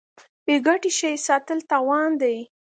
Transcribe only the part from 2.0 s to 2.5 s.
دی.